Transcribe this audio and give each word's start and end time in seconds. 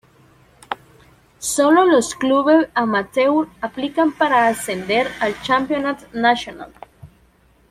Sólo 1.37 1.85
los 1.85 2.15
clubes 2.15 2.69
amateur 2.73 3.45
aplican 3.61 4.11
para 4.11 4.47
ascender 4.47 5.05
al 5.19 5.39
Championnat 5.43 6.11
National. 6.11 6.73